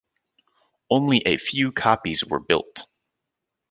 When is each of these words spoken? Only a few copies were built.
Only 0.89 1.19
a 1.27 1.37
few 1.37 1.71
copies 1.71 2.25
were 2.25 2.39
built. 2.39 2.85